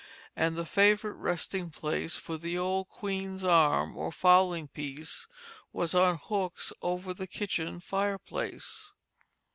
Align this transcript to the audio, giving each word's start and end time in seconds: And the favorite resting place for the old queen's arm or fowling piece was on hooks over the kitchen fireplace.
And 0.35 0.55
the 0.57 0.65
favorite 0.65 1.13
resting 1.13 1.69
place 1.69 2.15
for 2.17 2.35
the 2.35 2.57
old 2.57 2.89
queen's 2.89 3.43
arm 3.43 3.95
or 3.95 4.11
fowling 4.11 4.67
piece 4.69 5.27
was 5.71 5.93
on 5.93 6.17
hooks 6.17 6.73
over 6.81 7.13
the 7.13 7.27
kitchen 7.27 7.79
fireplace. 7.79 8.93